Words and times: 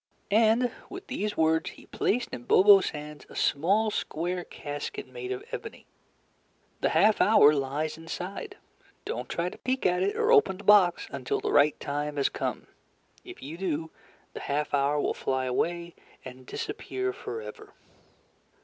And, 0.31 0.71
with 0.89 1.05
these 1.05 1.37
words, 1.37 1.69
he 1.69 1.85
placed 1.85 2.29
in 2.33 2.45
Bobo's 2.45 2.89
hands 2.89 3.27
a 3.29 3.35
small 3.35 3.91
square 3.91 4.43
casket 4.43 5.05
made 5.07 5.31
of 5.31 5.43
ebony. 5.51 5.85
"The 6.79 6.89
half 6.89 7.21
hour 7.21 7.53
lies 7.53 7.99
inside. 7.99 8.57
Don't 9.05 9.29
try 9.29 9.49
to 9.49 9.59
peek 9.59 9.85
at 9.85 10.01
it 10.01 10.15
or 10.15 10.31
open 10.31 10.57
the 10.57 10.63
box 10.63 11.05
until 11.11 11.39
the 11.39 11.51
right 11.51 11.79
time 11.79 12.17
has 12.17 12.29
come. 12.29 12.65
If 13.23 13.43
you 13.43 13.59
do, 13.59 13.91
the 14.33 14.39
half 14.39 14.73
hour 14.73 14.99
will 14.99 15.13
flyaway 15.13 15.93
and 16.25 16.47
disappear 16.47 17.13
forever." 17.13 17.75